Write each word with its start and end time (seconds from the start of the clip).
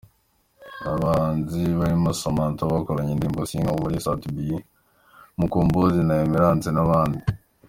Aba 0.83 0.97
bahanzi 1.03 1.61
barimo 1.79 2.09
Samantha 2.21 2.69
bakoranye 2.73 3.11
indirimbo 3.13 3.41
“Sinkakubure”, 3.49 3.97
Sat-B, 4.05 4.37
Mukombozi 5.39 5.99
na 6.03 6.15
Emerance 6.25 6.69
n’abandi. 6.73 7.19